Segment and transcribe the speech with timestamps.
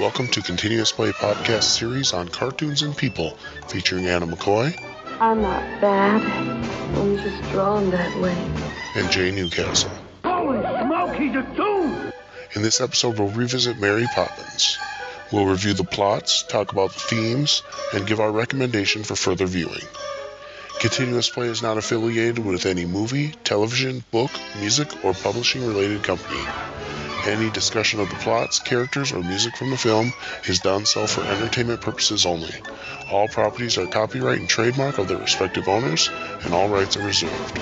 [0.00, 4.78] Welcome to Continuous Play podcast series on cartoons and people, featuring Anna McCoy
[5.20, 6.22] I'm not bad.
[6.96, 8.36] I'm just drawn that way.
[8.94, 9.90] and Jay Newcastle.
[10.24, 12.12] Holy smoke, he's a dude!
[12.54, 14.78] In this episode, we'll revisit Mary Poppins.
[15.32, 17.62] We'll review the plots, talk about the themes,
[17.92, 19.82] and give our recommendation for further viewing.
[20.78, 26.40] Continuous Play is not affiliated with any movie, television, book, music, or publishing related company.
[27.28, 30.14] Any discussion of the plots, characters, or music from the film
[30.46, 32.54] is done so for entertainment purposes only.
[33.10, 36.08] All properties are copyright and trademark of their respective owners,
[36.42, 37.60] and all rights are reserved.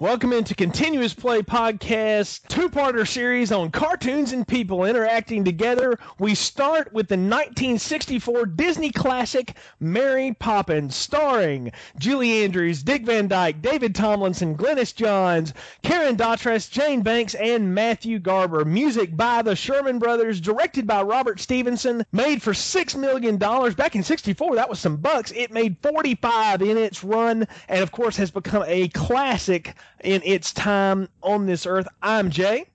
[0.00, 5.98] Welcome into Continuous Play Podcast, two-parter series on cartoons and people interacting together.
[6.18, 13.60] We start with the 1964 Disney classic Mary Poppins, starring Julie Andrews, Dick Van Dyke,
[13.60, 18.64] David Tomlinson, Glynis Johns, Karen Dotrice, Jane Banks, and Matthew Garber.
[18.64, 23.94] Music by the Sherman Brothers, directed by Robert Stevenson, made for six million dollars back
[23.94, 24.54] in '64.
[24.54, 25.30] That was some bucks.
[25.30, 30.52] It made 45 in its run, and of course has become a classic in its
[30.52, 31.86] time on this earth.
[32.02, 32.66] I'm Jay,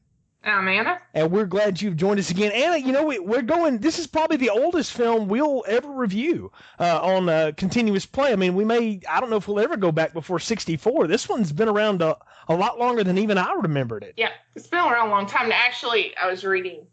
[0.43, 0.99] I'm Anna.
[1.13, 2.51] and we're glad you've joined us again.
[2.51, 6.51] Anna, you know, we, we're going, this is probably the oldest film we'll ever review
[6.79, 8.31] uh, on uh, continuous play.
[8.31, 11.07] I mean, we may, I don't know if we'll ever go back before 64.
[11.07, 14.13] This one's been around a, a lot longer than even I remembered it.
[14.17, 15.51] Yeah, it's been around a long time.
[15.51, 16.85] Actually, I was reading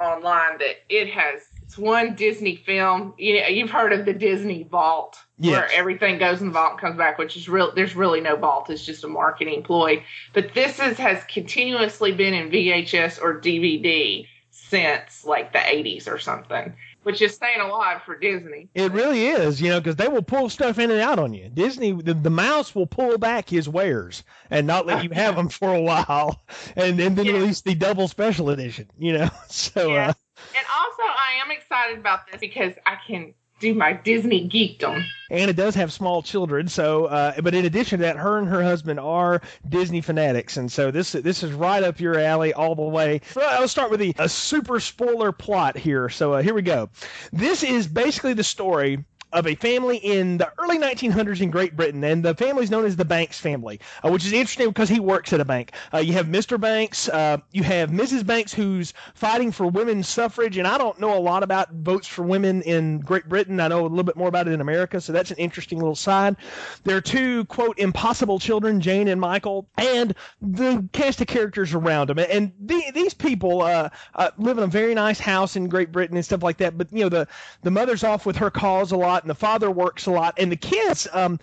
[0.00, 3.14] online that it has it's one Disney film.
[3.18, 6.80] You know, you've heard of the Disney Vault, where everything goes in the vault and
[6.80, 7.72] comes back, which is real.
[7.74, 8.70] There's really no vault.
[8.70, 10.02] It's just a marketing ploy.
[10.32, 16.18] But this is has continuously been in VHS or DVD since like the 80s or
[16.18, 18.68] something, which is saying a lot for Disney.
[18.74, 21.48] It really is, you know, because they will pull stuff in and out on you.
[21.48, 25.48] Disney, the, the mouse will pull back his wares and not let you have them
[25.48, 26.42] for a while,
[26.76, 27.34] and, and then Yeah.
[27.34, 28.88] release the double special edition.
[28.98, 30.08] You know, so Yeah.
[30.08, 30.12] uh,
[30.56, 35.04] And also, I am excited about this because I can do my Disney geekdom.
[35.30, 38.62] Anna does have small children, so uh, but in addition to that, her and her
[38.62, 42.82] husband are Disney fanatics, and so this this is right up your alley all the
[42.82, 43.20] way.
[43.32, 46.08] So I'll start with the a super spoiler plot here.
[46.08, 46.90] So uh, here we go.
[47.32, 49.04] This is basically the story
[49.36, 52.86] of a family in the early 1900s in Great Britain, and the family is known
[52.86, 55.72] as the Banks family, uh, which is interesting because he works at a bank.
[55.92, 56.58] Uh, you have Mr.
[56.58, 58.26] Banks, uh, you have Mrs.
[58.26, 62.22] Banks, who's fighting for women's suffrage, and I don't know a lot about votes for
[62.22, 63.60] women in Great Britain.
[63.60, 65.94] I know a little bit more about it in America, so that's an interesting little
[65.94, 66.36] side.
[66.84, 72.08] There are two quote impossible children, Jane and Michael, and the cast of characters around
[72.08, 75.92] them, and the, these people uh, uh, live in a very nice house in Great
[75.92, 76.78] Britain and stuff like that.
[76.78, 77.28] But you know, the
[77.62, 80.52] the mother's off with her cause a lot, and the father works a lot, and
[80.52, 81.08] the kids.
[81.12, 81.40] Um,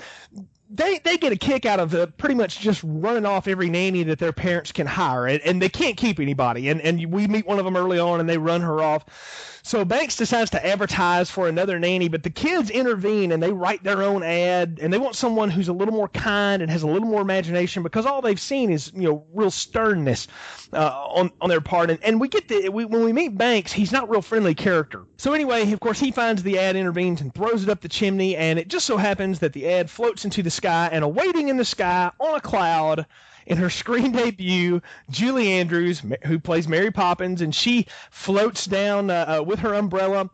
[0.70, 4.02] they, they get a kick out of uh, pretty much just running off every nanny
[4.04, 6.70] that their parents can hire, and, and they can't keep anybody.
[6.70, 9.53] And and we meet one of them early on, and they run her off.
[9.66, 13.82] So Banks decides to advertise for another nanny, but the kids intervene and they write
[13.82, 16.88] their own ad, and they want someone who's a little more kind and has a
[16.88, 20.28] little more imagination because all they've seen is you know real sternness
[20.74, 21.90] uh, on on their part.
[21.90, 24.54] And, and we get the we, when we meet Banks, he's not a real friendly
[24.54, 25.06] character.
[25.16, 28.36] So anyway, of course, he finds the ad, intervenes, and throws it up the chimney.
[28.36, 31.56] And it just so happens that the ad floats into the sky, and awaiting in
[31.56, 33.06] the sky on a cloud
[33.46, 39.40] in her screen debut, Julie Andrews, who plays Mary Poppins, and she floats down uh,
[39.40, 40.30] uh, with her umbrella.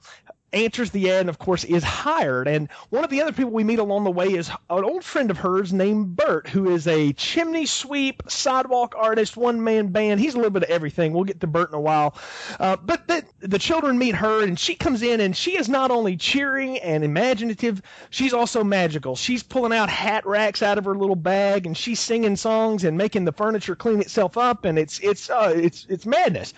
[0.51, 2.47] Answers the ad and, of course, is hired.
[2.47, 5.29] And one of the other people we meet along the way is an old friend
[5.29, 10.19] of hers named Bert, who is a chimney sweep, sidewalk artist, one man band.
[10.19, 11.13] He's a little bit of everything.
[11.13, 12.15] We'll get to Bert in a while.
[12.59, 15.91] Uh, but the, the children meet her, and she comes in, and she is not
[15.91, 19.15] only cheering and imaginative, she's also magical.
[19.15, 22.97] She's pulling out hat racks out of her little bag, and she's singing songs and
[22.97, 26.53] making the furniture clean itself up, and it's it's uh, it's it's madness.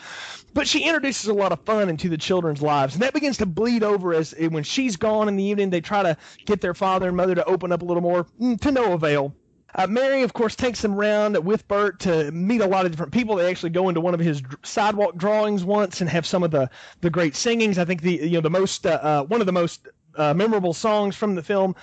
[0.53, 3.45] But she introduces a lot of fun into the children's lives, and that begins to
[3.45, 6.73] bleed over as eh, when she's gone in the evening, they try to get their
[6.73, 9.33] father and mother to open up a little more, mm, to no avail.
[9.73, 13.13] Uh, Mary, of course, takes them around with Bert to meet a lot of different
[13.13, 13.37] people.
[13.37, 16.69] They actually go into one of his sidewalk drawings once and have some of the,
[16.99, 17.77] the great singings.
[17.77, 20.73] I think the you know the most uh, uh, one of the most uh, memorable
[20.73, 21.75] songs from the film,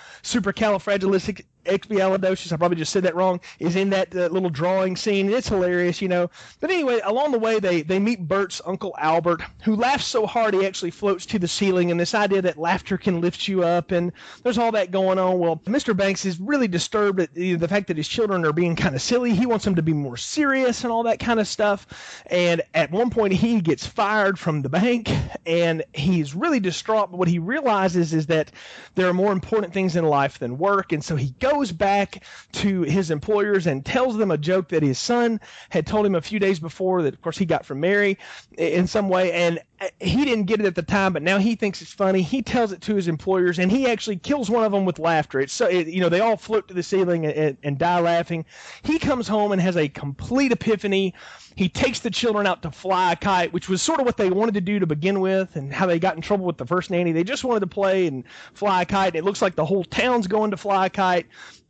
[1.68, 5.30] expialidocious, I probably just said that wrong, is in that uh, little drawing scene.
[5.30, 6.30] It's hilarious, you know.
[6.60, 10.54] But anyway, along the way, they, they meet Bert's Uncle Albert, who laughs so hard
[10.54, 13.90] he actually floats to the ceiling, and this idea that laughter can lift you up,
[13.90, 14.12] and
[14.42, 15.38] there's all that going on.
[15.38, 15.96] Well, Mr.
[15.96, 19.02] Banks is really disturbed at know, the fact that his children are being kind of
[19.02, 19.34] silly.
[19.34, 21.86] He wants them to be more serious and all that kind of stuff.
[22.26, 25.10] And at one point, he gets fired from the bank,
[25.46, 27.10] and he's really distraught.
[27.10, 28.50] But what he realizes is that
[28.94, 32.82] there are more important things in life than work, and so he goes back to
[32.82, 35.40] his employers and tells them a joke that his son
[35.70, 38.19] had told him a few days before that, of course, he got from Mary
[38.56, 39.32] in some way.
[39.32, 42.22] And uh, he didn't get it at the time, but now he thinks it's funny.
[42.22, 45.40] He tells it to his employers, and he actually kills one of them with laughter.
[45.40, 48.44] It's so it, you know they all float to the ceiling and, and die laughing.
[48.82, 51.14] He comes home and has a complete epiphany.
[51.58, 54.31] He takes the children out to fly a kite, which was sort of what they
[54.31, 56.88] wanted to do to begin with, and how they got in trouble with the first
[56.88, 57.10] nanny.
[57.10, 58.22] They just wanted to play and
[58.55, 59.16] fly a kite.
[59.16, 61.26] It looks like the whole town's going to fly a kite.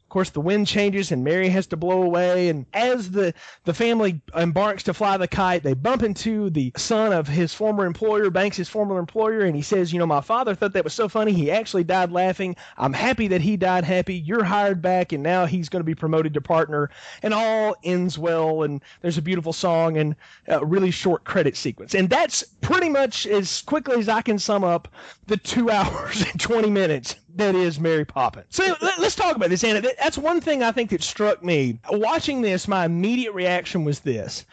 [0.08, 2.48] Of course, the wind changes and Mary has to blow away.
[2.48, 3.34] And as the,
[3.64, 7.84] the family embarks to fly the kite, they bump into the son of his former
[7.84, 10.94] employer, Banks' his former employer, and he says, You know, my father thought that was
[10.94, 11.34] so funny.
[11.34, 12.56] He actually died laughing.
[12.78, 14.14] I'm happy that he died happy.
[14.14, 16.88] You're hired back, and now he's going to be promoted to partner.
[17.22, 18.62] And all ends well.
[18.62, 20.16] And there's a beautiful song and
[20.46, 21.94] a really short credit sequence.
[21.94, 24.88] And that's pretty much as quickly as I can sum up
[25.26, 28.46] the two hours and 20 minutes that is Mary Poppins.
[28.50, 29.80] So let, us talk about this, Anna.
[29.80, 31.80] That's one thing I think that struck me.
[31.90, 34.44] Watching this, my immediate reaction was this.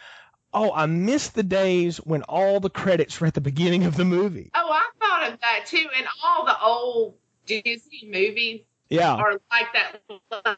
[0.53, 4.05] Oh, I miss the days when all the credits were at the beginning of the
[4.05, 4.51] movie.
[4.55, 5.85] Oh, I thought of that too.
[5.97, 7.15] And all the old
[7.45, 9.13] Disney movies yeah.
[9.13, 10.01] are like that.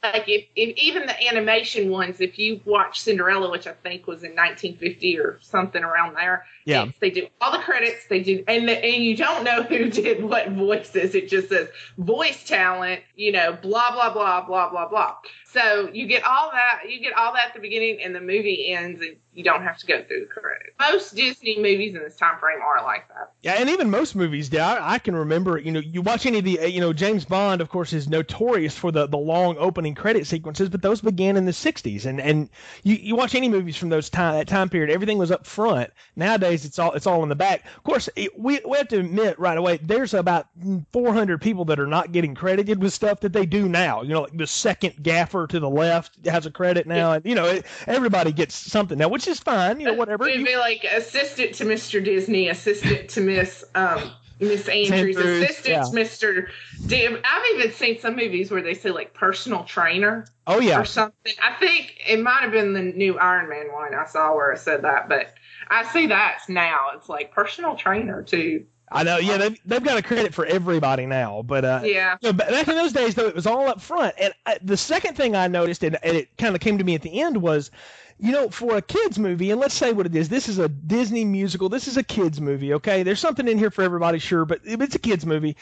[0.04, 4.24] Like if, if even the animation ones, if you watch Cinderella, which I think was
[4.24, 8.08] in 1950 or something around there, yeah, they do all the credits.
[8.08, 11.16] They do, and the, and you don't know who did what voices.
[11.16, 15.16] It just says voice talent, you know, blah blah blah blah blah blah.
[15.58, 18.72] So you get all that, you get all that at the beginning, and the movie
[18.72, 20.76] ends, and you don't have to go through the credits.
[20.80, 23.32] Most Disney movies in this time frame are like that.
[23.42, 25.58] Yeah, and even most movies, I, I can remember.
[25.58, 28.08] You know, you watch any of the, uh, you know, James Bond, of course, is
[28.08, 32.22] notorious for the the long opening credit sequences, but those began in the '60s, and
[32.22, 32.50] and
[32.84, 35.92] you, you watch any movies from those time that time period, everything was up front.
[36.16, 37.66] Nowadays, it's all it's all in the back.
[37.78, 40.48] Of course, it, we we have to admit right away, there's about
[40.94, 44.04] 400 people that are not getting credited with stuff that they do now.
[44.04, 47.36] You know, like the second gaffer to the left has a credit now, and you
[47.36, 49.80] know it, everybody gets something now, which is fine.
[49.80, 50.28] You know, whatever.
[50.28, 52.04] It'd be like assistant to Mr.
[52.04, 55.84] Disney, assistant to Miss um, Miss Andrews, Andrews, assistant yeah.
[55.84, 56.48] to Mr.
[56.86, 60.86] Damn, I've even seen some movies where they say like personal trainer Oh yeah, or
[60.86, 61.34] something.
[61.42, 64.60] I think it might have been the new Iron Man one I saw where it
[64.60, 65.34] said that, but
[65.70, 66.78] I see that now.
[66.96, 68.66] It's like personal trainer too.
[68.90, 69.18] I know.
[69.18, 72.18] Yeah, they've, they've got a credit for everybody now, but uh, Yeah.
[72.22, 74.16] you know, back in those days, though, it was all up front.
[74.20, 76.96] And uh, the second thing I noticed, and, and it kind of came to me
[76.96, 77.70] at the end, was,
[78.18, 80.30] you know, for a kids movie, and let's say what it is.
[80.30, 81.70] This is a Disney musical.
[81.70, 82.74] This is a kids movie.
[82.76, 85.56] Okay, there's something in here for everybody, sure, but it's a kids movie.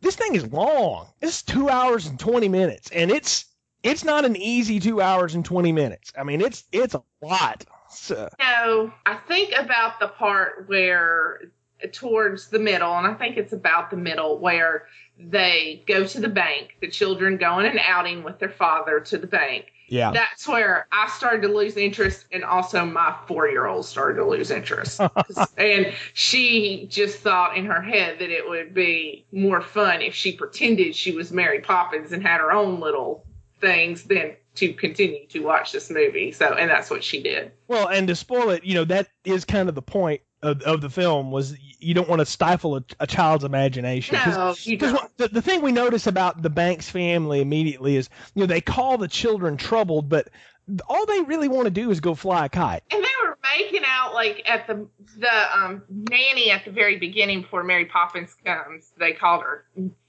[0.00, 1.08] This thing is long.
[1.20, 3.44] It's two hours and twenty minutes, and it's
[3.82, 6.12] it's not an easy two hours and twenty minutes.
[6.18, 7.64] I mean, it's it's a lot.
[7.90, 11.40] So, No, I think about the part where
[11.92, 14.86] towards the middle, and I think it's about the middle where
[15.18, 16.76] they go to the bank.
[16.80, 19.66] The children go on an outing with their father to the bank.
[19.88, 20.12] yeah.
[20.12, 24.26] That's where I started to lose interest, and also my four year old started to
[24.26, 25.00] lose interest.
[25.58, 30.32] and she just thought in her head that it would be more fun if she
[30.32, 33.26] pretended she was Mary Poppins and had her own little
[33.60, 36.32] things than to continue to watch this movie.
[36.32, 37.52] So, and that's what she did.
[37.68, 40.80] Well, and to spoil it, you know, that is kind of the point of, of
[40.80, 44.16] the film was you don't want to stifle a, a child's imagination.
[44.16, 48.08] 'Cause- No, you Because the, the thing we notice about the Banks family immediately is,
[48.34, 50.28] you know, they call the children troubled, but
[50.88, 52.82] all they really want to do is go fly a kite.
[52.90, 54.86] And they were making out like at the
[55.18, 58.92] the um, nanny at the very beginning before Mary Poppins comes.
[58.98, 59.64] They called her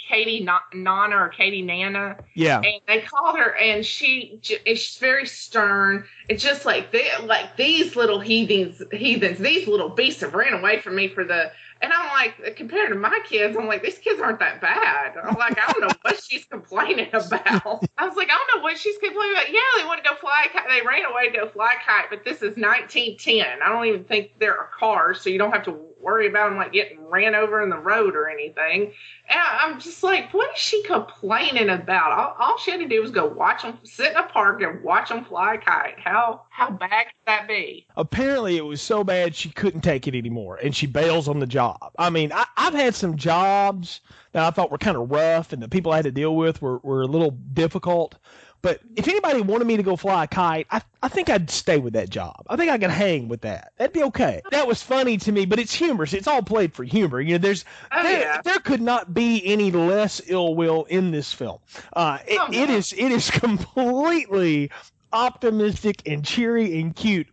[0.07, 2.57] Katie Na- Nana or Katie Nanna, Yeah.
[2.61, 6.05] and they called her, and she is very stern.
[6.29, 10.79] It's just like they like these little heathens, heathens, these little beasts have ran away
[10.79, 11.51] from me for the.
[11.81, 15.17] And I'm like, compared to my kids, I'm like, these kids aren't that bad.
[15.17, 17.83] I'm like, I don't know what she's complaining about.
[17.97, 19.51] I was like, I don't know what she's complaining about.
[19.51, 20.69] Yeah, they want to go fly a kite.
[20.69, 23.63] They ran away to go fly a kite, but this is 1910.
[23.63, 26.58] I don't even think there are cars, so you don't have to worry about them
[26.58, 28.93] like getting ran over in the road or anything.
[29.29, 32.12] And I'm just like, what is she complaining about?
[32.12, 34.84] All, all she had to do was go watch them, sit in a park and
[34.84, 36.00] watch them fly a kite.
[36.00, 37.86] How how bad could that be?
[37.96, 41.48] Apparently, it was so bad she couldn't take it anymore, and she bails on the
[41.48, 41.91] job.
[41.98, 44.01] I mean, I, I've had some jobs
[44.33, 46.61] that I thought were kind of rough, and the people I had to deal with
[46.61, 48.15] were, were a little difficult.
[48.63, 51.79] But if anybody wanted me to go fly a kite, I, I think I'd stay
[51.79, 52.43] with that job.
[52.47, 53.73] I think I could hang with that.
[53.77, 54.41] That'd be okay.
[54.51, 56.13] That was funny to me, but it's humorous.
[56.13, 57.19] It's all played for humor.
[57.19, 58.41] You know, there's Oh, there, yeah.
[58.43, 61.57] there could not be any less ill will in this film.
[61.93, 63.31] Uh, it, Oh, it is it is
[63.85, 64.69] completely
[65.11, 67.27] optimistic and cheery and cute.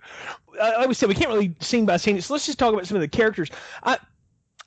[0.58, 2.20] Uh, like we said, we can't really scene by scene.
[2.22, 3.50] So let's just talk about some of the characters.
[3.82, 3.98] I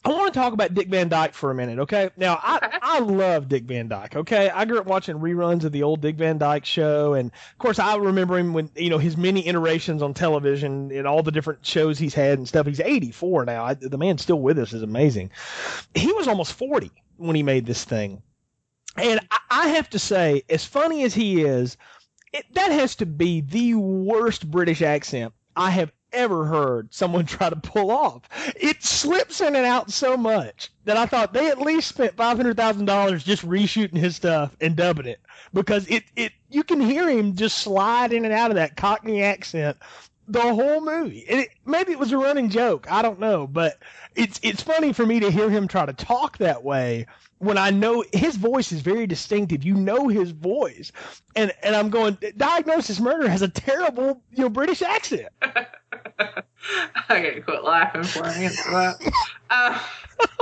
[0.03, 2.09] I want to talk about Dick Van Dyke for a minute, okay?
[2.17, 2.77] Now, I, Okay.
[2.81, 4.49] I love Dick Van Dyke, okay?
[4.49, 7.77] I grew up watching reruns of the old Dick Van Dyke show, and of course,
[7.77, 11.65] I remember him when, you know, his many iterations on television and all the different
[11.65, 12.65] shows he's had and stuff.
[12.65, 13.63] He's 84 now.
[13.63, 15.29] I, the man's still with us is amazing.
[15.93, 18.23] He was almost 40 when he made this thing.
[18.97, 21.77] And I, I have to say, as funny as he is,
[22.33, 27.49] it, that has to be the worst British accent I have ever heard someone try
[27.49, 28.21] to pull off.
[28.55, 32.37] It slips in and out so much that I thought they at least spent five
[32.37, 35.21] hundred thousand dollars just reshooting his stuff and dubbing it
[35.53, 39.23] because it it you can hear him just slide in and out of that Cockney
[39.23, 39.77] accent
[40.27, 41.19] the whole movie.
[41.19, 42.89] It, maybe it was a running joke.
[42.91, 43.79] I don't know, but
[44.15, 47.05] it's it's funny for me to hear him try to talk that way
[47.41, 49.63] when I know his voice is very distinctive.
[49.63, 50.91] You know his voice,
[51.35, 52.17] and and I'm going.
[52.37, 55.27] Diagnosis Murder has a terrible you know British accent.
[55.41, 56.43] I
[57.09, 59.13] gotta quit laughing for that.
[59.49, 59.79] Uh,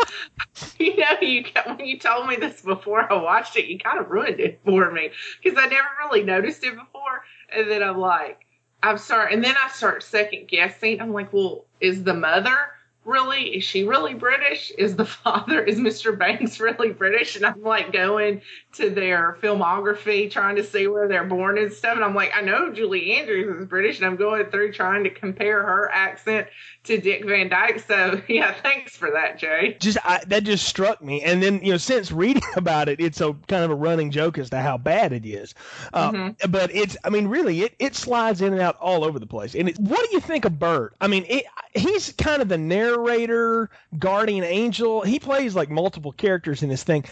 [0.77, 4.00] you know, you ca- when you told me this before I watched it, you kind
[4.00, 7.24] of ruined it for me because I never really noticed it before,
[7.56, 8.46] and then I'm like,
[8.84, 11.00] I'm sorry, and then I start second guessing.
[11.00, 12.58] I'm like, well, is the mother
[13.06, 13.58] really?
[13.58, 14.72] Is she really British?
[14.77, 15.63] Is the father?
[15.63, 16.18] Is Mr.
[16.18, 17.36] Banks really British?
[17.36, 21.95] And I'm like going to their filmography, trying to see where they're born and stuff.
[21.95, 25.09] And I'm like, I know Julie Andrews is British, and I'm going through trying to
[25.09, 26.47] compare her accent
[26.83, 27.79] to Dick Van Dyke.
[27.79, 29.75] So yeah, thanks for that, Jay.
[29.79, 33.21] Just I, that just struck me, and then you know since reading about it, it's
[33.21, 35.55] a kind of a running joke as to how bad it is.
[35.91, 36.51] Uh, Mhm.
[36.51, 39.55] But it's I mean really it it slides in and out all over the place.
[39.55, 40.93] And it, what do you think of Bert?
[41.01, 45.01] I mean it, he's kind of the narrator, guardian angel.
[45.01, 47.05] He plays like multiple characters in this thing.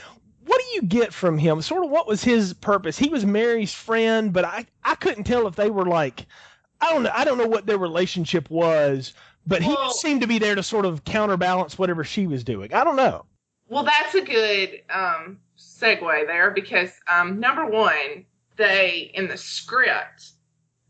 [0.47, 1.61] What do you get from him?
[1.61, 2.97] Sort of what was his purpose?
[2.97, 6.25] He was Mary's friend, but I I couldn't tell if they were like
[6.81, 9.13] I don't know I don't know what their relationship was,
[9.45, 12.73] but he Well- seemed to be there to sort of counterbalance whatever she was doing.
[12.73, 13.25] I don't know.
[13.69, 18.25] Well, that's a good um, segue there because um, number one,
[18.55, 20.31] they in the script,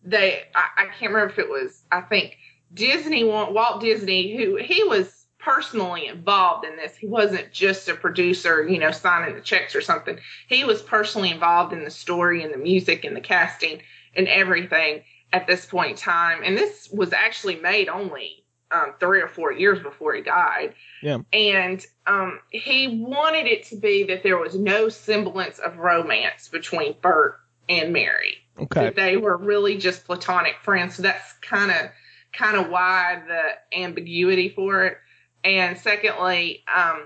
[0.04, 2.38] they I, I can't remember if it was I think
[2.74, 5.17] Disney Walt Disney who he was
[5.48, 6.98] personally involved in this.
[6.98, 10.20] He wasn't just a producer, you know, signing the checks or something.
[10.50, 13.82] He was personally involved in the story and the music and the casting
[14.14, 16.42] and everything at this point in time.
[16.44, 21.20] And this was actually made only um, three or four years before he died Yeah.
[21.32, 26.94] and um, he wanted it to be that there was no semblance of romance between
[27.02, 27.40] Bert
[27.70, 28.36] and Mary.
[28.60, 28.86] Okay.
[28.86, 30.96] That they were really just platonic friends.
[30.96, 31.92] So that's kind of
[32.34, 34.98] kind of why the ambiguity for it.
[35.44, 37.04] And secondly, um,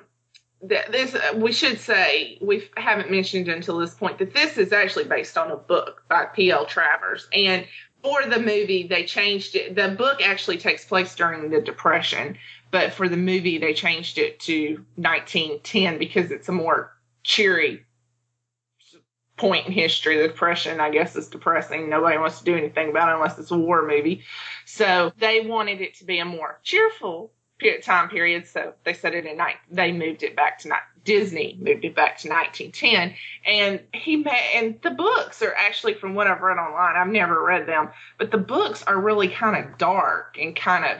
[0.61, 5.37] this we should say we haven't mentioned until this point that this is actually based
[5.37, 6.65] on a book by P.L.
[6.65, 7.65] Travers and.
[8.03, 9.75] For the movie, they changed it.
[9.75, 12.35] The book actually takes place during the Depression,
[12.71, 17.85] but for the movie they changed it to 1910 because it's a more cheery
[19.37, 23.09] point in history the depression i guess is depressing nobody wants to do anything about
[23.09, 24.23] it unless it's a war movie
[24.65, 27.31] so they wanted it to be a more cheerful
[27.83, 31.57] time period so they set it in night they moved it back to ni- disney
[31.59, 33.15] moved it back to 1910
[33.45, 37.43] and he met, and the books are actually from what i've read online i've never
[37.43, 40.97] read them but the books are really kind of dark and kind of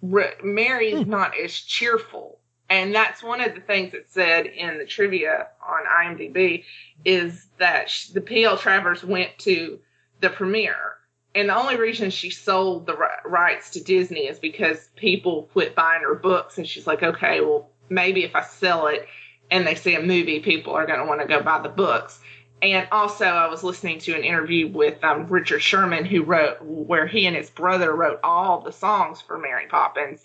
[0.00, 1.10] Re- Mary's Hmm.
[1.10, 2.38] not as cheerful.
[2.70, 6.62] And that's one of the things that said in the trivia on IMDb
[7.04, 8.58] is that sh- the P.L.
[8.58, 9.80] Travers went to
[10.20, 10.97] the premiere.
[11.34, 16.02] And the only reason she sold the rights to Disney is because people quit buying
[16.02, 16.58] her books.
[16.58, 19.06] And she's like, okay, well, maybe if I sell it
[19.50, 22.20] and they see a movie, people are going to want to go buy the books.
[22.60, 27.06] And also, I was listening to an interview with um, Richard Sherman, who wrote where
[27.06, 30.22] he and his brother wrote all the songs for Mary Poppins,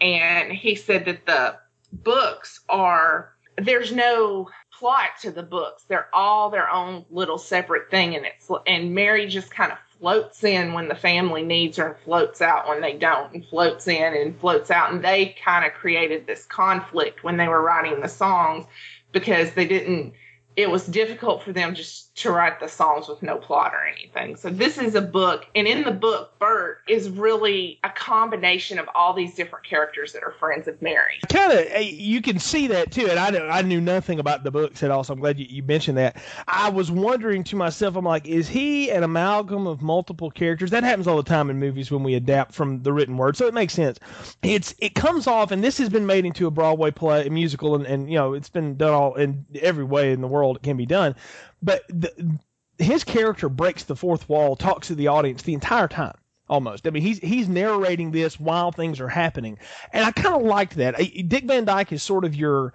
[0.00, 1.56] and he said that the
[1.92, 8.16] books are there's no plot to the books; they're all their own little separate thing,
[8.16, 11.96] and it's and Mary just kind of floats in when the family needs her and
[12.04, 15.72] floats out when they don't, and floats in and floats out, and they kind of
[15.72, 18.66] created this conflict when they were writing the songs
[19.12, 20.12] because they didn't
[20.56, 24.36] it was difficult for them just to write the songs with no plot or anything.
[24.36, 28.88] So this is a book, and in the book, Bert is really a combination of
[28.94, 31.18] all these different characters that are friends of Mary.
[31.28, 33.08] Kind of, you can see that too.
[33.10, 35.62] And I, I knew nothing about the books at all, so I'm glad you, you
[35.62, 36.16] mentioned that.
[36.48, 40.70] I was wondering to myself, I'm like, is he an amalgam of multiple characters?
[40.70, 43.46] That happens all the time in movies when we adapt from the written word, so
[43.46, 43.98] it makes sense.
[44.42, 47.74] It's it comes off, and this has been made into a Broadway play, a musical,
[47.74, 50.62] and, and you know it's been done all in every way in the world it
[50.62, 51.14] can be done
[51.62, 52.38] but the,
[52.78, 56.16] his character breaks the fourth wall, talks to the audience the entire time.
[56.48, 56.86] Almost.
[56.86, 59.58] I mean, he's he's narrating this while things are happening,
[59.92, 60.94] and I kind of liked that.
[61.28, 62.72] Dick Van Dyke is sort of your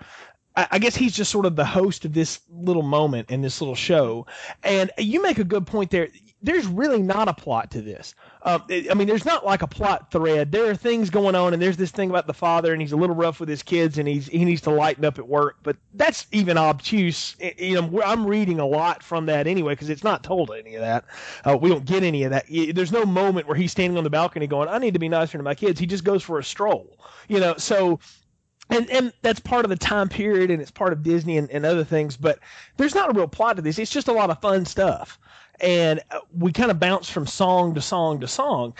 [0.55, 3.75] I guess he's just sort of the host of this little moment in this little
[3.75, 4.27] show.
[4.63, 6.09] And you make a good point there.
[6.43, 8.15] There's really not a plot to this.
[8.41, 10.51] Uh, I mean, there's not like a plot thread.
[10.51, 12.97] There are things going on, and there's this thing about the father, and he's a
[12.97, 15.57] little rough with his kids, and he's he needs to lighten up at work.
[15.61, 17.35] But that's even obtuse.
[17.57, 20.81] You know, I'm reading a lot from that anyway because it's not told any of
[20.81, 21.05] that.
[21.45, 22.45] Uh, we don't get any of that.
[22.49, 25.37] There's no moment where he's standing on the balcony going, "I need to be nicer
[25.37, 26.97] to my kids." He just goes for a stroll.
[27.27, 27.99] You know, so
[28.71, 31.65] and and that's part of the time period and it's part of Disney and, and
[31.65, 32.39] other things, but
[32.77, 33.77] there's not a real plot to this.
[33.77, 35.19] It's just a lot of fun stuff.
[35.61, 38.73] And uh, we kind of bounce from song to song to song.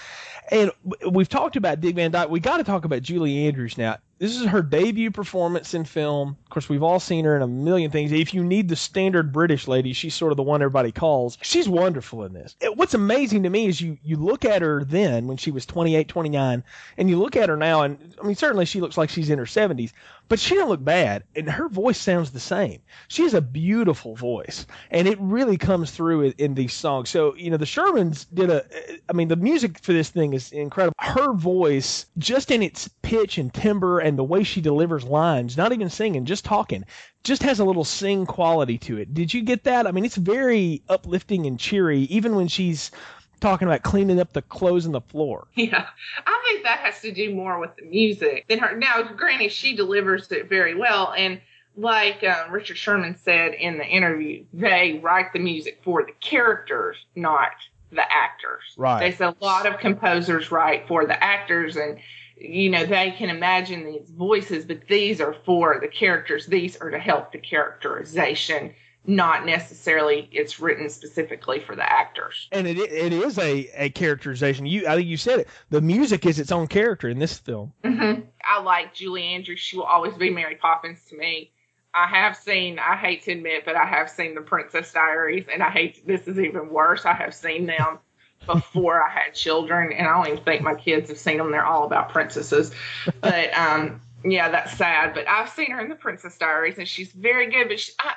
[0.49, 0.71] And
[1.09, 2.29] we've talked about Dick Van Dyke.
[2.29, 3.97] We got to talk about Julie Andrews now.
[4.21, 6.37] This is her debut performance in film.
[6.43, 8.11] Of course, we've all seen her in a million things.
[8.11, 11.39] If you need the standard British lady, she's sort of the one everybody calls.
[11.41, 12.55] She's wonderful in this.
[12.75, 16.07] What's amazing to me is you you look at her then when she was 28,
[16.07, 16.63] 29,
[16.97, 19.39] and you look at her now, and I mean certainly she looks like she's in
[19.39, 19.91] her 70s,
[20.29, 22.81] but she doesn't look bad, and her voice sounds the same.
[23.07, 27.09] She has a beautiful voice, and it really comes through in, in these songs.
[27.09, 28.65] So you know the Shermans did a.
[29.09, 30.95] I mean the music for this thing is incredible.
[30.99, 35.73] Her voice, just in its pitch and timbre and the way she delivers lines, not
[35.73, 36.85] even singing, just talking,
[37.23, 39.13] just has a little sing quality to it.
[39.13, 39.87] Did you get that?
[39.87, 42.91] I mean, it's very uplifting and cheery, even when she's
[43.39, 45.47] talking about cleaning up the clothes on the floor.
[45.55, 45.87] Yeah,
[46.25, 48.75] I think that has to do more with the music than her.
[48.75, 51.41] Now, granted, she delivers it very well, and
[51.75, 56.97] like um, Richard Sherman said in the interview, they write the music for the characters,
[57.15, 57.51] not
[57.91, 58.63] the actors.
[58.77, 58.99] Right.
[58.99, 61.99] They say a lot of composers write for the actors, and
[62.37, 66.47] you know, they can imagine these voices, but these are for the characters.
[66.47, 68.73] These are to help the characterization,
[69.05, 72.47] not necessarily it's written specifically for the actors.
[72.51, 74.65] And it it is a, a characterization.
[74.65, 75.47] You I think you said it.
[75.69, 77.73] The music is its own character in this film.
[77.83, 78.21] Mm-hmm.
[78.43, 79.59] I like Julie Andrews.
[79.59, 81.51] She will always be Mary Poppins to me.
[81.93, 85.61] I have seen, I hate to admit, but I have seen the Princess Diaries, and
[85.61, 87.05] I hate, this is even worse.
[87.05, 87.99] I have seen them
[88.45, 91.51] before I had children, and I don't even think my kids have seen them.
[91.51, 92.71] They're all about princesses,
[93.19, 95.13] but um, yeah, that's sad.
[95.13, 97.67] But I've seen her in the Princess Diaries, and she's very good.
[97.67, 98.13] But she, I,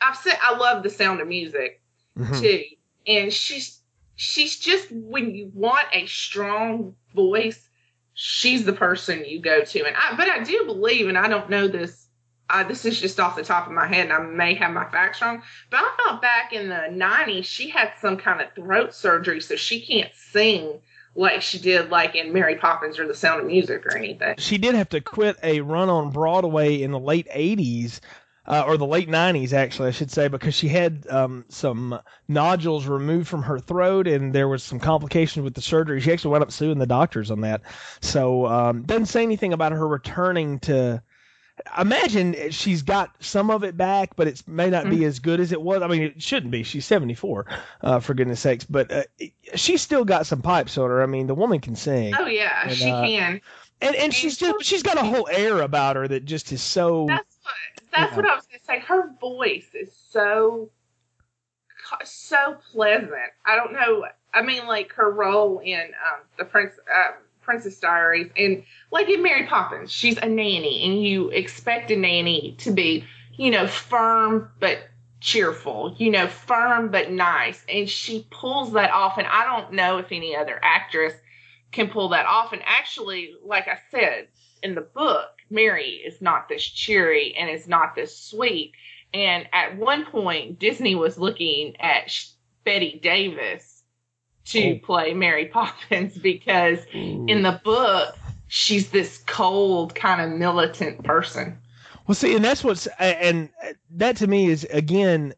[0.00, 1.80] I've said I love the Sound of Music
[2.16, 2.40] mm-hmm.
[2.40, 2.62] too,
[3.06, 3.80] and she's
[4.14, 7.68] she's just when you want a strong voice,
[8.14, 9.84] she's the person you go to.
[9.84, 12.05] And I, but I do believe, and I don't know this
[12.48, 14.88] uh, this is just off the top of my head, and I may have my
[14.88, 18.94] facts wrong, but I thought back in the 90s she had some kind of throat
[18.94, 20.80] surgery, so she can't sing
[21.16, 24.34] like she did like in Mary Poppins or The Sound of Music or anything.
[24.38, 28.00] She did have to quit a run on Broadway in the late 80s.
[28.48, 32.86] Uh, or the late 90s, actually, I should say, because she had um, some nodules
[32.86, 36.00] removed from her throat and there was some complications with the surgery.
[36.00, 37.62] She actually wound up suing the doctors on that.
[38.00, 41.02] So, um, doesn't say anything about her returning to
[41.78, 45.04] imagine she's got some of it back, but it may not be mm-hmm.
[45.04, 45.82] as good as it was.
[45.82, 46.62] I mean, it shouldn't be.
[46.62, 47.46] She's 74,
[47.80, 48.64] uh, for goodness sakes.
[48.64, 49.02] But uh,
[49.54, 51.02] she's still got some pipes on her.
[51.02, 52.14] I mean, the woman can sing.
[52.18, 53.40] Oh yeah, and, she uh, can.
[53.80, 57.06] And and she's just she's got a whole air about her that just is so.
[57.08, 57.54] That's what
[57.92, 58.28] that's you know.
[58.28, 58.86] what I was gonna say.
[58.86, 60.70] Her voice is so
[62.04, 63.12] so pleasant.
[63.44, 64.06] I don't know.
[64.32, 66.74] I mean, like her role in um, the Prince.
[66.94, 67.12] Uh,
[67.46, 72.56] Princess Diaries, and like in Mary Poppins, she's a nanny, and you expect a nanny
[72.58, 73.04] to be,
[73.36, 74.80] you know, firm but
[75.20, 79.16] cheerful, you know, firm but nice, and she pulls that off.
[79.16, 81.14] And I don't know if any other actress
[81.72, 82.52] can pull that off.
[82.52, 84.28] And actually, like I said
[84.62, 88.72] in the book, Mary is not this cheery and is not this sweet.
[89.14, 92.12] And at one point, Disney was looking at
[92.64, 93.75] Bette Davis
[94.46, 94.78] to oh.
[94.84, 97.26] play Mary Poppins because Ooh.
[97.28, 98.16] in the book
[98.48, 101.58] she's this cold kind of militant person.
[102.06, 103.48] Well, see, and that's what's and
[103.90, 105.34] that to me is again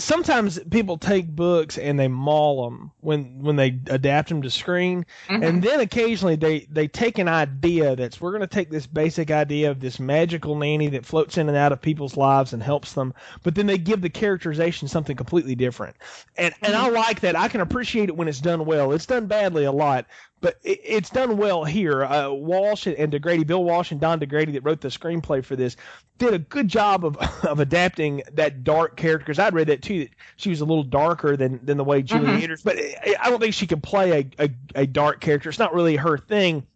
[0.00, 5.06] sometimes people take books and they maul them when when they adapt them to screen,
[5.28, 5.46] Mhm.
[5.46, 9.30] and then occasionally they they take an idea that's we're going to take this basic
[9.30, 12.92] idea of this magical nanny that floats in and out of people's lives and helps
[12.94, 15.96] them, but then they give the characterization something completely different,
[16.36, 17.36] and and I like that.
[17.36, 18.92] I can appreciate it when it's done well.
[18.92, 20.06] It's done badly a lot,
[20.40, 22.04] but it, it's done well here.
[22.04, 25.76] Uh, Walsh and DaGradi, Bill Walsh and Don DaGradi, that wrote the screenplay for this,
[26.18, 29.24] did a good job of of adapting that dark character.
[29.24, 32.02] Because I'd read that too, that she was a little darker than than the way
[32.02, 32.42] Julie Mhm.
[32.42, 32.62] Andrews.
[32.62, 34.50] But I I don't think she can play a, a
[34.82, 35.48] a dark character.
[35.48, 36.66] It's not really her thing.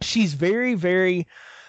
[0.00, 1.26] She's very very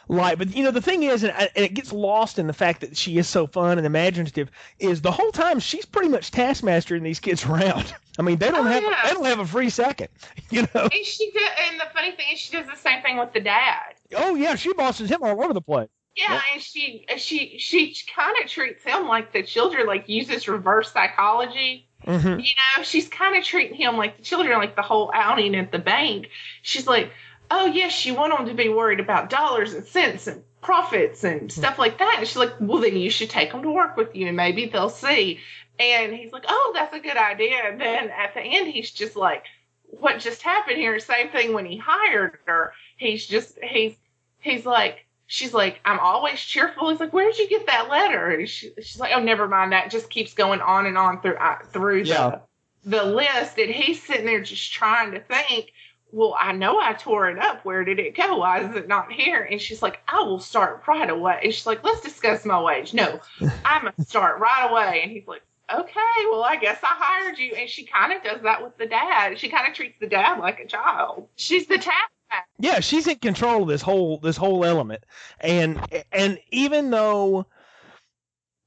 [0.07, 0.37] light.
[0.37, 2.95] But you know the thing is, and, and it gets lost in the fact that
[2.97, 4.49] she is so fun and imaginative.
[4.79, 7.93] Is the whole time she's pretty much taskmastering these kids around.
[8.17, 8.99] I mean, they don't Oh, have yeah.
[9.03, 10.09] they don't have a free second.
[10.51, 10.83] You know.
[10.83, 13.41] And she did, and the funny thing is, she does the same thing with the
[13.41, 13.95] dad.
[14.15, 15.89] Oh yeah, she bosses him all over the place.
[16.15, 16.41] Yeah, Yeah.
[16.53, 21.89] and she she she kind of treats him like the children, like uses reverse psychology.
[22.05, 22.39] Mm-hmm.
[22.39, 25.71] You know, she's kind of treating him like the children, like the whole outing at
[25.71, 26.29] the bank.
[26.61, 27.11] She's like,
[27.51, 31.51] oh yes, you want them to be worried about dollars and cents and profits and
[31.51, 32.15] stuff like that.
[32.19, 34.65] And she's like, well then you should take them to work with you and maybe
[34.65, 35.39] they'll see.
[35.77, 37.57] And he's like, oh, that's a good idea.
[37.69, 39.43] And then at the end, he's just like,
[39.83, 40.97] what just happened here?
[40.99, 42.73] Same thing when he hired her.
[42.97, 43.95] He's just he's
[44.39, 46.89] he's like she's like I'm always cheerful.
[46.89, 48.29] He's like, where did you get that letter?
[48.31, 49.71] And she, she's like, oh, never mind.
[49.73, 52.39] That just keeps going on and on through uh, through Yeah.
[52.83, 53.57] the the list.
[53.57, 55.71] And he's sitting there just trying to think.
[56.15, 57.65] Well, I know I tore it up.
[57.65, 58.37] Where did it go?
[58.37, 59.43] Why is it not here?
[59.43, 61.41] And she's like, I will start right away.
[61.43, 62.93] And she's like, let's discuss my wage.
[62.93, 63.19] No,
[63.65, 65.01] I'm gonna start right away.
[65.03, 67.55] And he's like, okay, well, I guess I hired you.
[67.57, 69.37] And she kind of does that with the dad.
[69.37, 71.27] She kind of treats the dad like a child.
[71.35, 72.11] She's the task.
[72.59, 75.03] Yeah, she's in control of this whole this whole element,
[75.41, 77.45] and and even though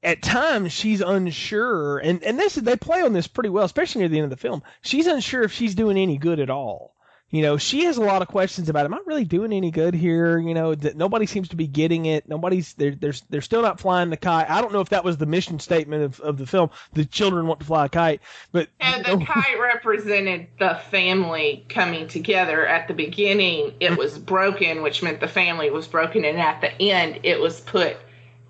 [0.03, 4.09] at times she's unsure, and and this they play on this pretty well, especially near
[4.09, 4.61] the end of the film.
[4.83, 6.93] She's unsure if she's doing any good at all.
[7.31, 9.93] You know, she has a lot of questions about, am I really doing any good
[9.93, 10.39] here?
[10.39, 12.27] You know, that nobody seems to be getting it.
[12.27, 14.49] Nobody's they're they're they're still not flying the kite.
[14.49, 16.71] I don't know if that was the mission statement of, of the film.
[16.93, 22.07] The children want to fly a kite, but And the kite represented the family coming
[22.07, 22.65] together.
[22.65, 26.81] At the beginning, it was broken, which meant the family was broken, and at the
[26.81, 27.97] end, it was put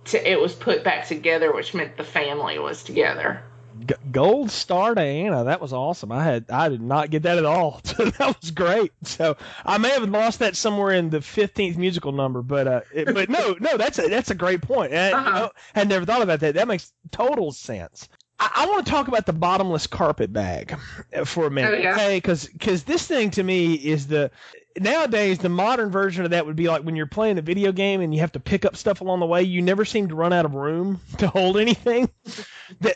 [0.06, 3.44] to it was put back together, which meant the family was together.
[3.88, 5.44] G- gold star to Anna.
[5.46, 6.12] That was awesome.
[6.12, 7.82] I had I did not get that at all.
[7.90, 8.92] So that was great.
[9.04, 13.14] So I may have lost that somewhere in the fifteenth musical number, but uh, it,
[13.14, 14.94] but no, no, that's a that's a great point.
[14.94, 15.40] I, Uh-huh.
[15.40, 16.56] know, had never thought about that.
[16.56, 18.08] That makes total sense.
[18.42, 20.78] I, want to talk about the bottomless carpet bag
[21.26, 21.94] for a minute, Oh, yeah?
[21.96, 22.18] okay?
[22.22, 24.32] Because this thing to me is the
[24.80, 28.00] nowadays the modern version of that would be like when you're playing a video game
[28.00, 29.44] and you have to pick up stuff along the way.
[29.44, 32.10] You never seem to run out of room to hold anything.
[32.80, 32.96] that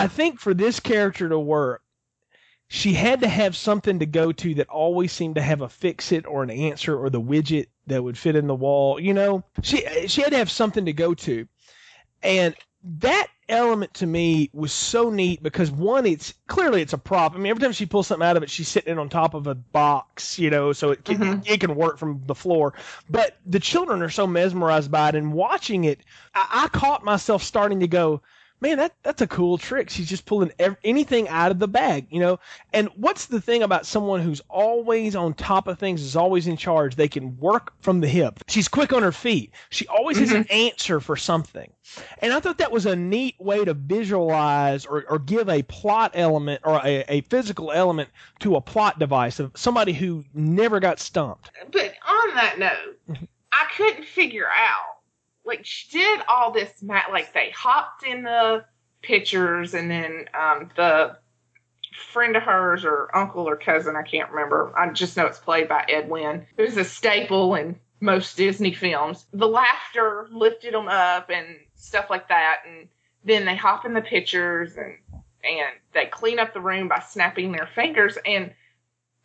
[0.00, 1.82] I think for this character to work,
[2.68, 6.12] she had to have something to go to that always seemed to have a fix
[6.12, 9.00] it or an answer or the widget that would fit in the wall.
[9.00, 11.48] You know, she she had to have something to go to,
[12.22, 12.54] and
[13.00, 17.34] that element to me was so neat because one, it's clearly it's a prop.
[17.34, 19.48] I mean, every time she pulls something out of it, she's sitting on top of
[19.48, 21.50] a box, you know, so it can, Mhm.
[21.50, 22.72] it can work from the floor.
[23.10, 26.00] But the children are so mesmerized by it, and watching it,
[26.34, 28.22] I, I caught myself starting to go,
[28.60, 29.90] man, that that's a cool trick.
[29.90, 32.38] She's just pulling ev- anything out of the bag, you know.
[32.72, 36.56] And what's the thing about someone who's always on top of things, is always in
[36.56, 36.96] charge?
[36.96, 38.40] They can work from the hip.
[38.48, 39.52] She's quick on her feet.
[39.70, 40.52] She always has an mm-hmm.
[40.52, 41.72] answer for something.
[42.18, 46.12] And I thought that was a neat way to visualize or, or give a plot
[46.14, 51.00] element or a, a physical element to a plot device of somebody who never got
[51.00, 51.50] stumped.
[51.72, 53.24] But on that note, mm-hmm.
[53.52, 54.99] I couldn't figure out.
[55.44, 58.64] Like she did all this, ma- like they hopped in the
[59.02, 61.16] pictures, and then um, the
[62.12, 64.72] friend of hers or uncle or cousin, I can't remember.
[64.76, 69.26] I just know it's played by Ed Wynn, who's a staple in most Disney films.
[69.32, 72.88] The laughter lifted them up and stuff like that, and
[73.24, 74.96] then they hop in the pictures and
[75.42, 78.52] and they clean up the room by snapping their fingers and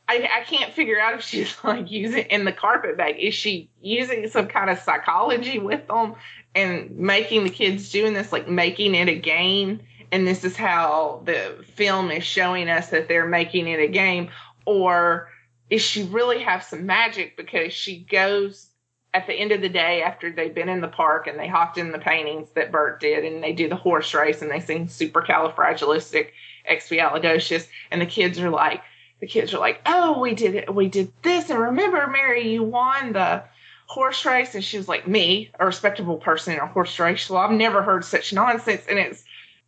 [0.07, 3.17] I, I can't figure out if she's like using in the carpet bag.
[3.19, 6.15] Is she using some kind of psychology with them
[6.53, 9.81] and making the kids doing this, like making it a game?
[10.11, 14.29] And this is how the film is showing us that they're making it a game,
[14.65, 15.29] or
[15.69, 18.69] is she really have some magic because she goes
[19.13, 21.77] at the end of the day after they've been in the park and they hopped
[21.77, 24.87] in the paintings that Bert did and they do the horse race and they sing
[24.87, 26.29] supercalifragilistic
[26.69, 28.81] expialidocious and the kids are like
[29.19, 30.73] the kids are like, "Oh, we did it.
[30.73, 33.43] We did this, and remember, Mary, you won the
[33.87, 37.29] horse race." And she was like, "Me, a respectable person in a horse race?
[37.29, 39.23] Well, I've never heard such nonsense." And it's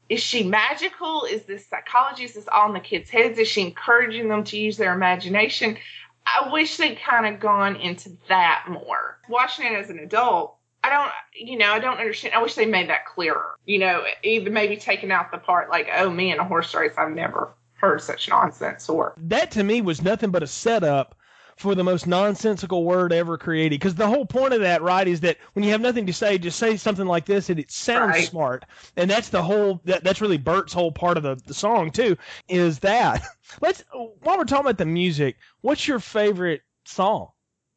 [0.10, 1.25] is she magical?
[1.25, 2.38] Is this psychologist?
[2.38, 3.38] Is this all in the kids' heads?
[3.39, 5.77] Is she encouraging them to use their imagination?
[6.25, 9.19] I wish they'd kind of gone into that more.
[9.29, 12.33] Watching it as an adult, I don't, you know, I don't understand.
[12.33, 13.57] I wish they made that clearer.
[13.65, 17.12] You know, even maybe taking out the part like, oh man, a horse race, I've
[17.12, 19.13] never heard such nonsense or.
[19.18, 21.16] That to me was nothing but a setup
[21.58, 23.80] for the most nonsensical word ever created.
[23.80, 26.38] Because the whole point of that, right, is that when you have nothing to say,
[26.38, 28.30] just say something like this, and it sounds Right.
[28.30, 28.66] smart.
[28.96, 29.82] And that's the whole.
[29.86, 32.16] That, that's really Bert's whole part of the, the song too.
[32.48, 33.24] Is that
[33.62, 37.30] let's while we're talking about the music, what's your favorite song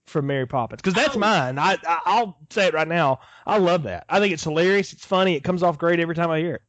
[0.06, 0.82] from Mary Poppins?
[0.82, 1.20] Because that's Oh.
[1.20, 1.58] mine.
[1.58, 3.20] I, I I'll say it right now.
[3.46, 4.04] I love that.
[4.10, 4.92] I think it's hilarious.
[4.92, 5.36] It's funny.
[5.36, 6.62] It comes off great every time I hear it.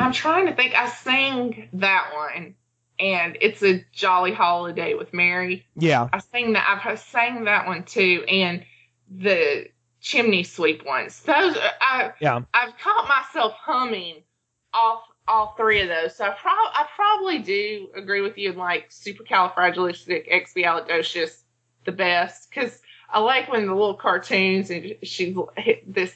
[0.00, 0.74] I'm trying to think.
[0.74, 2.54] I sang that one,
[2.98, 5.66] and it's a jolly holiday with Mary.
[5.76, 6.08] Yeah.
[6.12, 6.82] I sang that.
[6.84, 8.64] I've sang that one too, and
[9.10, 9.68] the
[10.00, 11.20] chimney sweep ones.
[11.22, 12.40] Those uh, I Yeah.
[12.54, 14.22] I've caught myself humming
[14.72, 16.14] off all three of those.
[16.16, 21.42] So I, prob- I probably do agree with you in like supercalifragilisticexpialidocious
[21.84, 22.80] the best because
[23.10, 26.14] I like when the little cartoons and she's hit this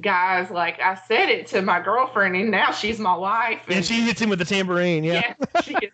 [0.00, 4.02] guy's like I said it to my girlfriend and now she's my wife And she
[4.02, 5.04] hits him with the tambourine.
[5.04, 5.34] Yeah.
[5.38, 5.92] yeah, she just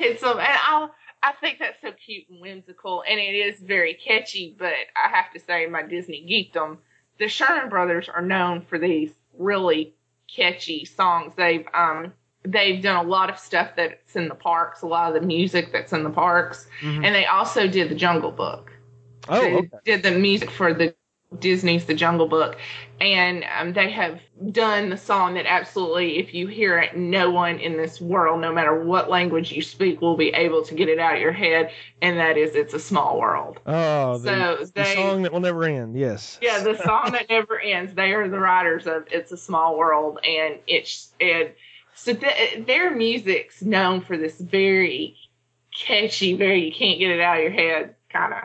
[0.00, 0.88] hits them, and I
[1.22, 4.56] I think that's so cute and whimsical, and it is very catchy.
[4.58, 6.78] But I have to say, my Disney geekdom,
[7.18, 9.94] the Sherman Brothers are known for these really
[10.34, 11.34] catchy songs.
[11.36, 12.12] They've um
[12.44, 15.72] they've done a lot of stuff that's in the parks, a lot of the music
[15.72, 17.04] that's in the parks, Mhm.
[17.04, 18.72] and they also did the Jungle Book.
[19.28, 19.68] Oh, They okay.
[19.84, 20.94] did the music for the
[21.38, 22.58] Disney's The Jungle Book,
[23.00, 27.58] and um, they have done the song that absolutely, if you hear it, no one
[27.60, 30.98] in this world, no matter what language you speak, will be able to get it
[30.98, 31.70] out of your head,
[32.02, 35.40] and that is "It's a Small World." Oh, the, So the they- song that will
[35.40, 35.96] never end.
[35.96, 36.38] Yes.
[36.42, 37.94] Yeah, the song that never ends.
[37.94, 41.50] They are the writers of "It's a Small World," and it's and
[41.94, 45.16] so th- their music's known for this very
[45.72, 48.40] catchy, very you can't get it out of your head kind of.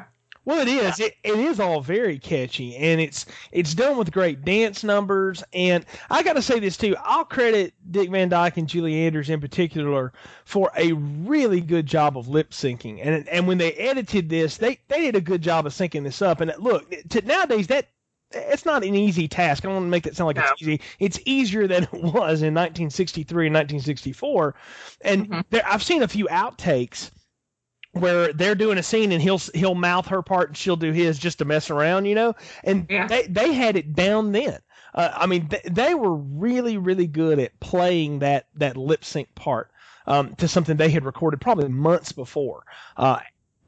[0.45, 0.99] Well, it is.
[0.99, 5.43] It, it is all very catchy, and it's it's done with great dance numbers.
[5.53, 6.95] And I got to say this too.
[7.03, 10.13] I'll credit Dick Van Dyke and Julie Andrews in particular
[10.45, 12.99] for a really good job of lip syncing.
[13.03, 16.21] And and when they edited this, they they did a good job of syncing this
[16.21, 16.41] up.
[16.41, 17.87] And look, to, nowadays that
[18.31, 19.63] it's not an easy task.
[19.63, 20.43] I don't want to make that sound like No.
[20.51, 20.81] it's easy.
[20.99, 24.55] It's easier than it was in 1963 and 1964.
[25.01, 25.43] And Mhm.
[25.49, 27.11] there, I've seen a few outtakes
[27.95, 31.17] where they're doing a scene and he'll he'll mouth her part and she'll do his
[31.17, 32.35] just to mess around, you know.
[32.63, 33.07] And Yeah.
[33.07, 34.59] they they had it down then.
[34.93, 39.33] Uh, I mean, th- they were really really good at playing that that lip sync
[39.35, 39.71] part
[40.07, 42.63] um, to something they had recorded probably months before,
[42.97, 43.19] uh,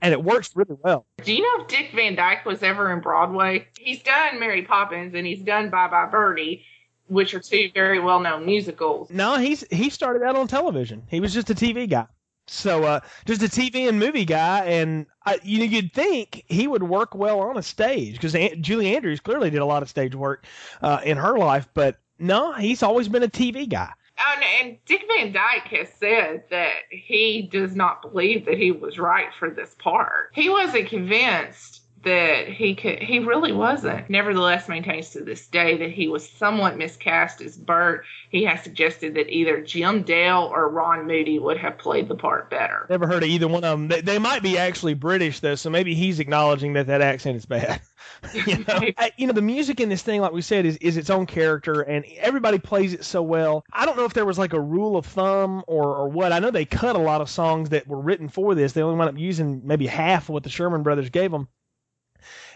[0.01, 1.05] and it works really well.
[1.23, 3.67] Do you know if Dick Van Dyke was ever in Broadway?
[3.79, 6.63] He's done Mary Poppins and he's done Bye Bye Birdie,
[7.07, 9.09] which are two very well known musicals.
[9.09, 11.03] No, he's he started out on television.
[11.09, 12.07] He was just a TV guy.
[12.47, 16.67] So uh, just a TV and movie guy, and I, you know you'd think he
[16.67, 19.89] would work well on a stage because Aunt, Julie Andrews clearly did a lot of
[19.89, 20.45] stage work
[20.81, 23.91] uh, in her life, but no, he's always been a TV guy.
[24.17, 28.97] And, and Dick Van Dyke has said that he does not believe that he was
[28.97, 30.31] right for this part.
[30.33, 32.99] He wasn't convinced that he could.
[32.99, 34.09] He really wasn't.
[34.09, 38.05] Nevertheless, maintains to this day that he was somewhat miscast as Bert.
[38.29, 42.49] He has suggested that either Jim Dale or Ron Moody would have played the part
[42.49, 42.85] better.
[42.89, 43.87] Never heard of either one of them.
[43.87, 47.45] They, they might be actually British though, so maybe he's acknowledging that that accent is
[47.45, 47.81] bad.
[48.33, 48.63] you know,
[48.97, 51.25] I- you know the music in this thing, like we said, is is its own
[51.25, 53.65] character, and everybody plays it so well.
[53.73, 56.31] I don't know if there was like a rule of thumb or or what.
[56.31, 58.73] I know they cut a lot of songs that were written for this.
[58.73, 61.47] They only wound up using maybe half of what the Sherman Brothers gave them.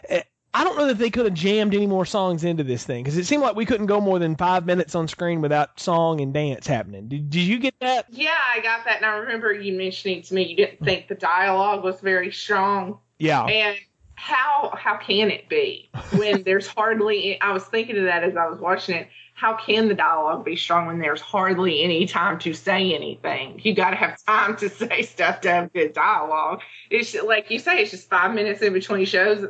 [0.09, 0.21] Eh,
[0.53, 3.17] I don't know that they could have jammed any more songs into this thing because
[3.17, 6.33] it seemed like we couldn't go more than five minutes on screen without song and
[6.33, 7.07] dance happening.
[7.07, 8.07] Did, did you get that?
[8.09, 11.15] Yeah, I got that, and I remember you mentioning to me you didn't think the
[11.15, 12.99] dialogue was very strong.
[13.17, 13.45] Yeah.
[13.45, 13.77] And
[14.21, 17.41] how how can it be when there's hardly?
[17.41, 19.09] I was thinking of that as I was watching it.
[19.33, 23.59] How can the dialogue be strong when there's hardly any time to say anything?
[23.63, 26.61] You got to have time to say stuff to have good dialogue.
[26.91, 29.43] It's like you say, it's just five minutes in between shows,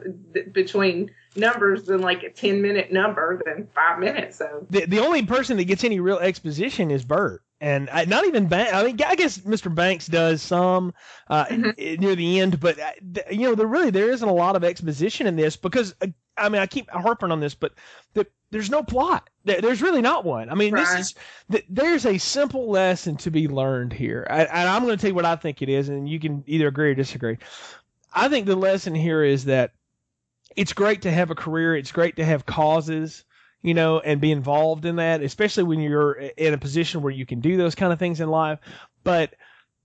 [0.54, 4.38] between numbers, than like a ten minute number, than five minutes.
[4.38, 8.26] So the the only person that gets any real exposition is Bert, and I, not
[8.26, 8.74] even Banks.
[8.74, 9.74] I mean, I guess Mr.
[9.74, 10.93] Banks does some
[11.30, 12.00] uh, Mhm.
[12.00, 12.91] near the end, but uh,
[13.30, 16.50] you know, there really there isn't a lot of exposition in this because uh, I
[16.50, 17.74] mean, I keep harping on this, but
[18.15, 19.30] the, there's no plot.
[19.45, 20.50] There, there's really not one.
[20.50, 20.82] I mean, Right.
[20.97, 21.15] this is
[21.52, 25.10] th- there's a simple lesson to be learned here, I, and I'm going to tell
[25.12, 27.38] you what I think it is, and you can either agree or disagree.
[28.13, 29.71] I think the lesson here is that
[30.56, 31.76] it's great to have a career.
[31.76, 33.24] It's great to have causes
[33.62, 37.26] you know, and be involved in that, especially when you're in a position where you
[37.26, 38.60] can do those kind of things in life.
[39.04, 39.34] But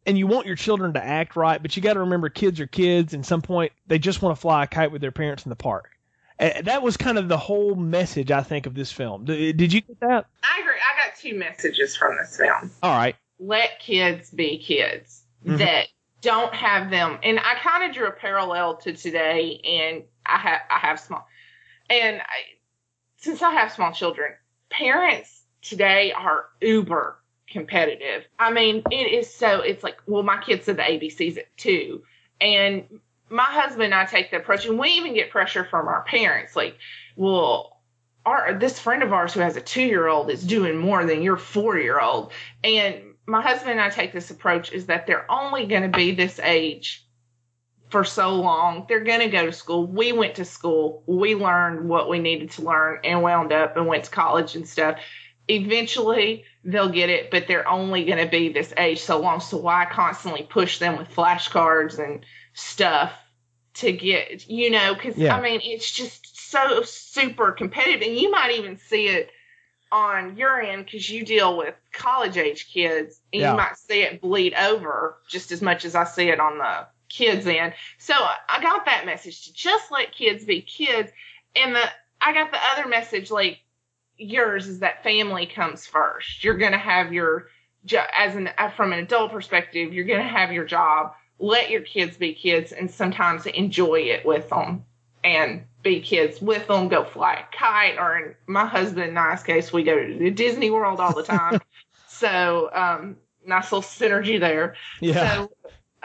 [0.06, 2.66] and you want your children to act right, but you got to remember kids are
[2.66, 5.50] kids, and some point they just want to fly a kite with their parents in
[5.50, 5.90] the park.
[6.38, 9.24] And that was kind of the whole message I think of this film.
[9.24, 10.26] Did you get that?
[10.42, 10.74] I agree.
[10.74, 12.70] I got two messages from this film.
[12.82, 13.16] All right.
[13.38, 15.22] Let kids be kids.
[15.44, 15.58] Mm-hmm.
[15.58, 15.86] That
[16.20, 17.18] don't have them.
[17.22, 21.26] And I kind of drew a parallel to today, and I have I have small,
[21.88, 22.24] and I,
[23.16, 24.33] since I have small children,
[24.70, 28.24] parents today are uber competitive.
[28.38, 29.61] I mean, it is so.
[29.61, 32.02] It's like, well, my kids said the ABCs at two,
[32.40, 36.02] and my husband and I take the approach, and we even get pressure from our
[36.02, 36.76] parents, like,
[37.16, 37.81] well,
[38.24, 41.22] our this friend of ours who has a two year old is doing more than
[41.22, 45.31] your four year old, and my husband and I take this approach is that they're
[45.31, 47.06] only going to be this age
[47.88, 48.87] for so long.
[48.88, 49.87] They're going to go to school.
[49.87, 51.03] We went to school.
[51.07, 54.66] We learned what we needed to learn and wound up and went to college and
[54.66, 54.99] stuff.
[55.49, 59.40] Eventually, they'll get it, but they're only going to be this age so long.
[59.40, 63.12] So why constantly push them with flashcards and stuff
[63.75, 65.37] to get, you know, because yeah.
[65.37, 68.03] I mean, it's just so super competitive.
[68.03, 69.31] And you might even see it
[69.92, 73.51] on your end because you deal with college age kids and yeah.
[73.53, 76.87] you might see it bleed over just as much as I see it on the
[77.09, 77.73] kids in.
[77.99, 81.11] So I got that message to just let kids be kids.
[81.55, 81.83] And the
[82.21, 83.61] I got the other message like
[84.16, 86.42] yours is that family comes first.
[86.42, 87.49] You're going to have your
[88.16, 91.12] as an from an adult perspective, you're going to have your job.
[91.38, 94.85] Let your kids be kids and sometimes enjoy it with them
[95.23, 99.42] and be kids with them, go fly a kite, or in my husband and I's
[99.42, 101.61] case, we go to Disney World all the time.
[102.09, 104.77] so, um, nice little synergy there.
[105.01, 105.35] Yeah.
[105.35, 105.53] So,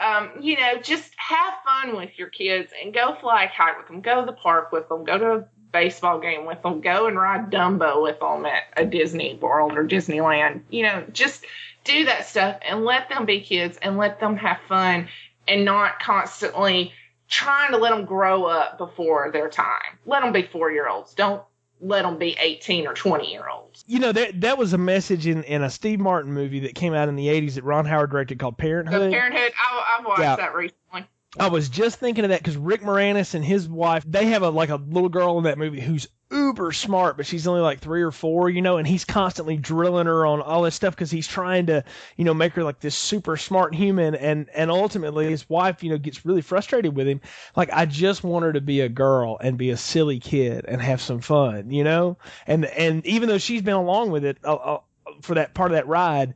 [0.02, 4.00] um, you know, just have fun with your kids and go fly kite with them,
[4.00, 7.16] go to the park with them, go to a baseball game with them, go and
[7.16, 10.62] ride Dumbo with them at a Disney World or Disneyland.
[10.70, 11.44] You know, just
[11.84, 15.08] do that stuff and let them be kids and let them have fun
[15.48, 16.92] and not constantly
[17.28, 19.98] trying to let them grow up before their time.
[20.04, 21.14] Let them be four year olds.
[21.14, 21.42] Don't
[21.82, 23.84] let them be 18 or 20 year olds.
[23.86, 26.94] You know, that that was a message in, in a Steve Martin movie that came
[26.94, 29.10] out in the 80s that Ron Howard directed called Parenthood.
[29.10, 30.36] The Parenthood, I, have watched yeah.
[30.36, 31.06] that recently.
[31.38, 34.50] I was just thinking of that because Rick Moranis and his wife, they have a
[34.50, 38.02] like a little girl in that movie who's uber smart, but she's only like three
[38.02, 41.28] or four, you know, and he's constantly drilling her on all this stuff because he's
[41.28, 41.84] trying to,
[42.16, 44.14] you know, make her like this super smart human.
[44.14, 47.20] And, and ultimately his wife, you know, gets really frustrated with him.
[47.54, 50.80] Like, I just want her to be a girl and be a silly kid and
[50.80, 52.16] have some fun, you know?
[52.46, 54.78] And, and even though she's been along with it uh, uh,
[55.20, 56.34] for that part of that ride,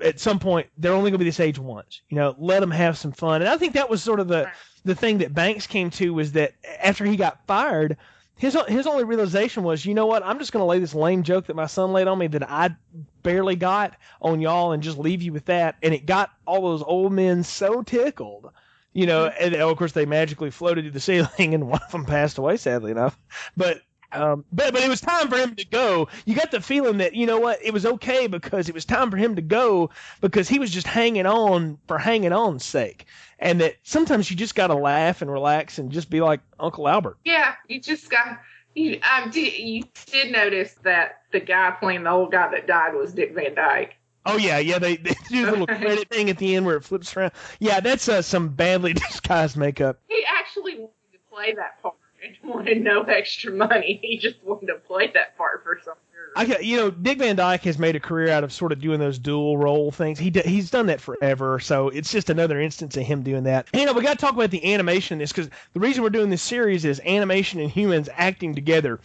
[0.00, 2.70] at some point they're only going to be this age once, you know, let them
[2.70, 3.40] have some fun.
[3.40, 4.50] And I think that was sort of the,
[4.84, 7.96] the thing that Banks came to was that after he got fired,
[8.36, 10.24] his his only realization was, you know what?
[10.24, 12.48] I'm just going to lay this lame joke that my son laid on me that
[12.48, 12.76] I
[13.22, 15.76] barely got on y'all and just leave you with that.
[15.82, 18.50] And it got all those old men so tickled,
[18.92, 19.30] you know.
[19.30, 19.44] Mm-hmm.
[19.44, 22.58] And of course, they magically floated to the ceiling, and one of them passed away,
[22.58, 23.18] sadly enough.
[23.56, 23.80] But
[24.12, 26.08] um, but but it was time for him to go.
[26.24, 27.58] You got the feeling that you know what?
[27.62, 29.90] It was okay because it was time for him to go
[30.20, 33.06] because he was just hanging on for hanging on's sake
[33.38, 36.88] and that sometimes you just got to laugh and relax and just be like Uncle
[36.88, 37.18] Albert.
[37.24, 38.40] Yeah, you just got.
[38.74, 39.00] You,
[39.32, 43.34] did, you did notice that the guy playing the old guy that died was Dick
[43.34, 43.96] Van Dyke.
[44.26, 44.78] Oh yeah, yeah.
[44.78, 47.32] They, they do the little credit thing at the end where it flips around.
[47.58, 50.00] Yeah, that's uh, some badly disguised makeup.
[50.08, 51.94] He actually wanted to play that part
[52.44, 53.98] wanted no extra money.
[54.02, 55.94] He just wanted to play that part for some
[56.36, 59.00] I, you know, Dick Van Dyke has made a career out of sort of doing
[59.00, 60.18] those dual role things.
[60.18, 63.66] He he's done that forever, so it's just another instance of him doing that.
[63.72, 66.02] And, you know, we got to talk about the animation in this because the reason
[66.02, 69.00] we're doing this series is animation and humans acting together.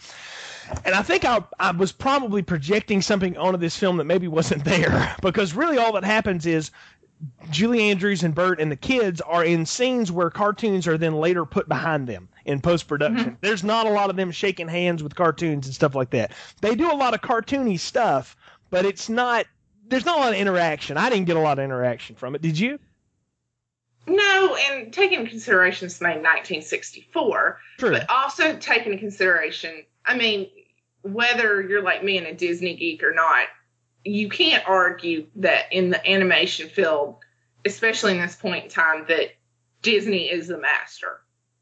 [0.84, 4.64] And I think I, I was probably projecting something onto this film that maybe wasn't
[4.66, 6.70] there because really all that happens is
[7.50, 11.44] Julie Andrews and Bert and the kids are in scenes where cartoons are then later
[11.44, 13.32] put behind them in post production.
[13.32, 13.34] Mm-hmm.
[13.40, 16.32] There's not a lot of them shaking hands with cartoons and stuff like that.
[16.60, 18.36] They do a lot of cartoony stuff,
[18.70, 19.46] but it's not.
[19.88, 20.96] There's not a lot of interaction.
[20.96, 22.42] I didn't get a lot of interaction from it.
[22.42, 22.78] Did you?
[24.06, 27.90] No, and taking into consideration it's made 1964, True.
[27.92, 30.48] but also taking into consideration, I mean,
[31.02, 33.46] whether you're like me and a Disney geek or not,
[34.04, 37.16] you can't argue that in the animation field,
[37.64, 39.34] especially in this point in time, that
[39.82, 41.20] Disney is the master.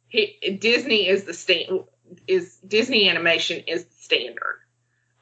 [0.09, 1.85] He, Disney is the stand
[2.27, 4.61] is Disney animation is the standard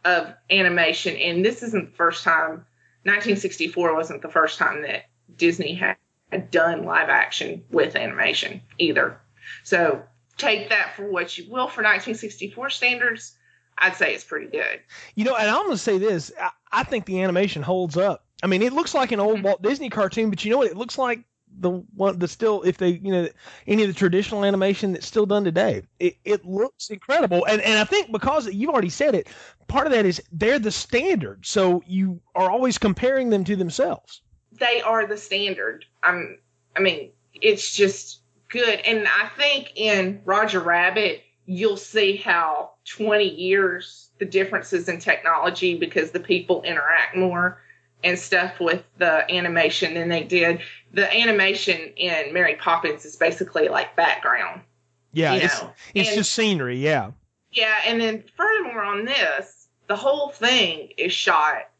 [0.04, 2.66] of animation, and this isn't the first time.
[3.04, 5.96] 1964 wasn't the first time that Disney had,
[6.30, 9.20] had done live action with animation either.
[9.64, 10.02] So
[10.36, 13.36] take that for what you will for 1964 standards.
[13.78, 14.80] I'd say it's pretty good.
[15.14, 18.24] You know, and I'm going to say this: I, I think the animation holds up.
[18.42, 19.42] I mean, it looks like an old Mhm.
[19.44, 20.68] Walt Disney cartoon, but you know what?
[20.70, 21.20] It looks like
[21.60, 23.28] the one the still if they you know
[23.66, 25.82] any of the traditional animation that's still done today.
[25.98, 29.28] It it looks incredible, and and I think because you've already said it,
[29.66, 34.22] part of that is they're the standard, so you are always comparing them to themselves.
[34.52, 35.84] They are the standard.
[36.02, 36.38] I'm.
[36.76, 43.24] I mean, it's just good, and I think in Roger Rabbit, you'll see how 20
[43.24, 47.58] years the differences in technology because the people interact more
[48.04, 50.60] and stuff with the animation than they did.
[50.92, 54.60] The animation in Mary Poppins is basically like background.
[55.14, 55.72] Yeah, it's know.
[55.94, 56.76] it's And- just scenery.
[56.76, 57.12] Yeah,
[57.50, 61.70] Yeah, and then furthermore on this, the whole thing is shot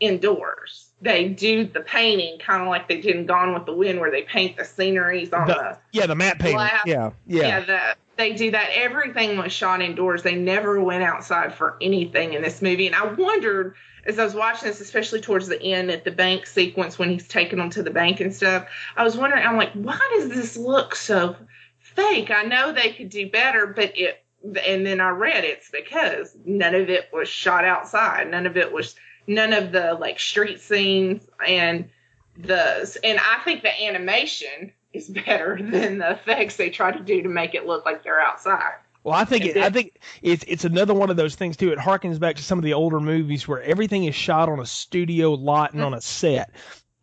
[0.00, 0.90] indoors.
[1.00, 4.10] They do the painting kind of like they did in Gone with the Wind, where
[4.10, 6.58] they paint the sceneries on The- the yeah, the matte painting.
[6.58, 7.60] Yeah, yeah, yeah.
[7.60, 8.70] the, they do that.
[8.74, 10.22] Everything was shot indoors.
[10.22, 12.86] They never went outside for anything in this movie.
[12.86, 13.74] And I wondered
[14.06, 17.26] as I was watching this, especially towards the end at the bank sequence when he's
[17.26, 18.68] taking them to the bank and stuff.
[18.96, 21.36] I was wondering, I'm like, why does this look so
[21.78, 22.30] fake?
[22.30, 24.20] I know they could do better, but it.
[24.66, 28.30] And then I read it's because none of it was shot outside.
[28.30, 28.94] None of it was
[29.26, 31.88] none of the like street scenes and
[32.36, 37.22] the and I think the animation is better than the effects they try to do
[37.22, 38.74] to make it look like they're outside.
[39.02, 41.72] Well, I think it, I think it's it's another one of those things too.
[41.72, 44.66] It harkens back to some of the older movies where everything is shot on a
[44.66, 46.50] studio lot and on a set.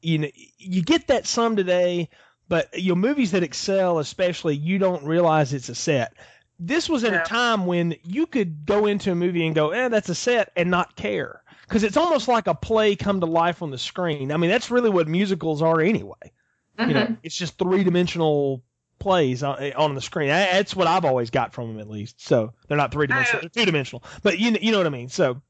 [0.02, 2.10] You know, you get that some today,
[2.50, 6.14] but your movies that excel, especially, you don't realize it's a set.
[6.60, 7.22] This was at No.
[7.22, 10.52] a time when you could go into a movie and go, "Eh, that's a set,"
[10.56, 14.32] and not care because it's almost like a play come to life on the screen.
[14.32, 16.32] I mean, that's really what musicals are anyway.
[16.80, 18.64] You know, it's just three dimensional
[18.98, 20.30] plays on, on the screen.
[20.30, 22.22] I- That's what I've always got from them, at least.
[22.26, 24.04] So they're not three dimensional; they're two dimensional.
[24.24, 25.10] But you you know what I mean.
[25.10, 25.42] So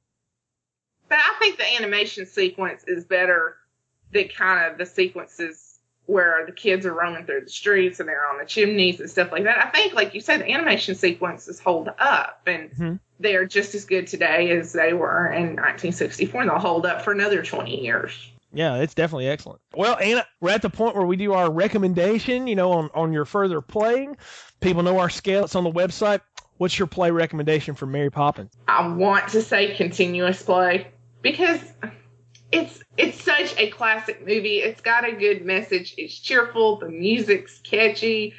[1.09, 3.55] But I think the animation sequence is better
[4.11, 8.27] than kind of the sequences where the kids are roaming through the streets and they're
[8.27, 9.65] on the chimneys and stuff like that.
[9.65, 12.99] I think, like you said, the animation sequences hold up and Mhm.
[13.19, 17.13] they're just as good today as they were in 1964 and they'll hold up for
[17.13, 18.30] another 20 years.
[18.53, 19.61] Yeah, it's definitely excellent.
[19.75, 22.47] Well, Anna, we're at the point where we do our recommendation.
[22.47, 24.17] You know, on on your further playing,
[24.59, 25.45] people know our scale.
[25.45, 26.21] It's on the website.
[26.57, 28.51] What's your play recommendation for Mary Poppins?
[28.67, 30.87] I want to say continuous play
[31.21, 31.59] because
[32.51, 34.57] it's it's such a classic movie.
[34.57, 35.95] It's got a good message.
[35.97, 36.77] It's cheerful.
[36.77, 38.33] The music's catchy.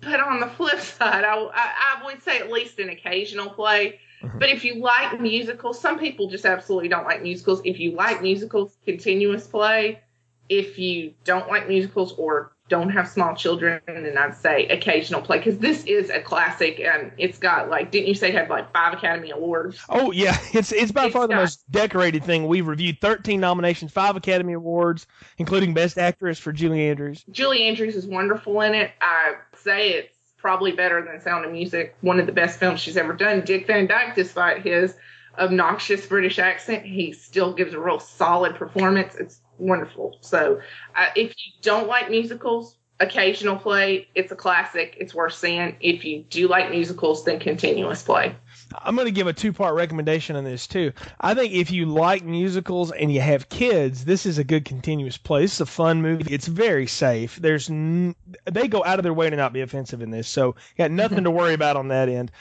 [0.00, 4.00] But on the flip side, I, I, I would say at least an occasional play.
[4.26, 4.38] Mhm.
[4.38, 7.60] But if you like musicals, some people just absolutely don't like musicals.
[7.64, 10.00] If you like musicals, continuous play.
[10.48, 15.38] If you don't like musicals or don't have small children, then I'd say occasional play
[15.38, 18.72] because this is a classic and it's got like didn't you say it had like
[18.72, 19.78] five Academy Awards?
[19.88, 23.00] Oh yeah, it's it's by It's far the most decorated thing we've reviewed.
[23.00, 25.06] Thirteen nominations, five Academy Awards,
[25.38, 27.24] including Best Actress for Julie Andrews.
[27.30, 28.90] Julie Andrews is wonderful in it.
[29.00, 30.15] I say it's
[30.46, 33.40] probably better than Sound of Music, one of the best films she's ever done.
[33.40, 34.94] Dick Van Dyke, despite his
[35.36, 39.16] obnoxious British accent, he still gives a real solid performance.
[39.16, 40.18] It's wonderful.
[40.20, 40.60] So,
[40.94, 44.96] uh, if you don't like musicals, occasional play, it's a classic.
[45.00, 45.74] It's worth seeing.
[45.80, 48.36] If you do like musicals, then continuous play.
[48.74, 50.92] I'm going to give a two part recommendation on this too.
[51.20, 55.16] I think if you like musicals and you have kids, this is a good continuous
[55.16, 55.42] play.
[55.42, 56.32] This is a fun movie.
[56.32, 57.36] It's very safe.
[57.36, 60.56] There's n- they go out of their way to not be offensive in this, so
[60.76, 62.32] got nothing to worry about on that end.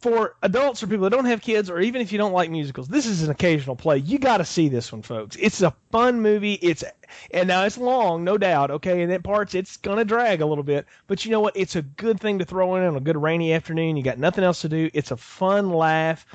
[0.00, 2.86] For adults or people that don't have kids, or even if you don't like musicals,
[2.86, 3.98] this is an occasional play.
[3.98, 5.36] You got to see this one, folks.
[5.40, 6.54] It's a fun movie.
[6.54, 6.84] It's
[7.30, 8.70] and now it's long, no doubt.
[8.70, 11.56] Okay, and at parts it's gonna drag a little bit, but you know what?
[11.56, 13.96] It's a good thing to throw in on a good rainy afternoon.
[13.96, 14.90] You got nothing else to do.
[14.94, 16.26] It's a fun laugh.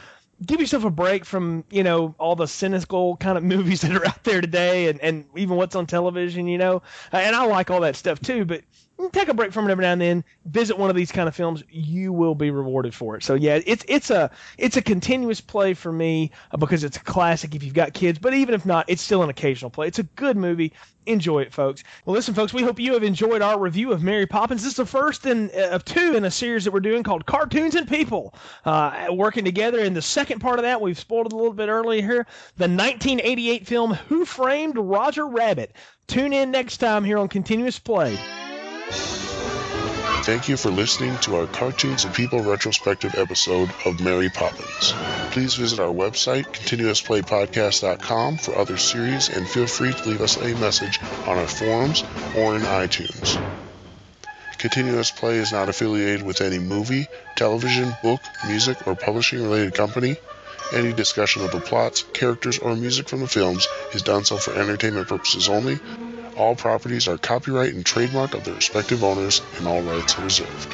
[0.45, 4.05] Give yourself a break from you know all the cynical kind of movies that are
[4.05, 6.47] out there today, and and even what's on television.
[6.47, 8.63] You know, and I like all that stuff too, but
[9.11, 10.23] take a break from it every now and then.
[10.45, 11.63] Visit one of these kind of films.
[11.69, 13.23] You will be rewarded for it.
[13.23, 17.03] So yeah, it's it's a it's a continuous play for me uh, because it's a
[17.03, 18.19] classic if you've got kids.
[18.19, 19.87] But even if not, it's still an occasional play.
[19.87, 20.73] It's a good movie.
[21.05, 21.83] Enjoy it, folks.
[22.05, 22.53] Well, listen, folks.
[22.53, 24.63] We hope you have enjoyed our review of Mary Poppins.
[24.63, 27.25] This is the first in, uh, of two in a series that we're doing called
[27.25, 28.33] Cartoons and People,
[28.63, 29.79] uh, working together.
[29.79, 32.27] In the second part of that, we've spoiled it a little bit earlier here.
[32.55, 35.75] The 1988 film Who Framed Roger Rabbit.
[36.07, 38.17] Tune in next time here on Continuous Play.
[40.23, 44.93] Thank you for listening to our Cartoons and People retrospective episode of Mary Poppins.
[45.31, 50.55] Please visit our website, continuousplaypodcast.com, for other series, and feel free to leave us a
[50.55, 52.03] message on our forums
[52.37, 53.37] or in iTunes.
[54.57, 60.15] Continuous Play is not affiliated with any movie, television, book, music, or publishing related company.
[60.71, 64.53] Any discussion of the plots, characters, or music from the films is done so for
[64.53, 65.79] entertainment purposes only
[66.37, 70.73] all properties are copyright and trademark of their respective owners, and all rights reserved.